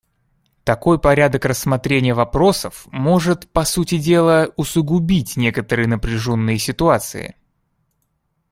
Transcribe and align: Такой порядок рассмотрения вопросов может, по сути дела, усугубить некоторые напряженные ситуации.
Такой 0.63 0.97
порядок 0.97 1.45
рассмотрения 1.45 2.15
вопросов 2.15 2.87
может, 2.91 3.47
по 3.51 3.65
сути 3.65 3.99
дела, 3.99 4.51
усугубить 4.55 5.37
некоторые 5.37 5.87
напряженные 5.87 6.57
ситуации. 6.57 7.35